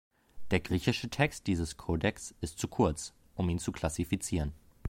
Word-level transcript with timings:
Der 0.49 0.59
griechische 0.59 1.09
Text 1.11 1.45
dieses 1.45 1.77
Kodex 1.77 2.33
ist 2.41 2.57
zu 2.57 2.67
kurz, 2.67 3.13
um 3.35 3.49
ihn 3.49 3.59
zu 3.59 3.71
klassifizieren. 3.71 4.51